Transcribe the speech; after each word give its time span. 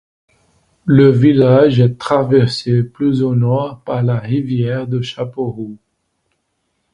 Le 0.87 1.11
village 1.11 1.79
est 1.79 1.99
traversé 1.99 2.81
plus 2.81 3.21
au 3.21 3.35
nord 3.35 3.81
par 3.83 4.01
la 4.01 4.17
rivière 4.17 4.87
du 4.87 5.03
Chapeauroux. 5.03 5.77